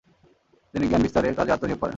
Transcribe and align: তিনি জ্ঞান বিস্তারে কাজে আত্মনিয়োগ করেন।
তিনি 0.73 0.85
জ্ঞান 0.87 1.01
বিস্তারে 1.05 1.27
কাজে 1.39 1.51
আত্মনিয়োগ 1.53 1.79
করেন। 1.81 1.89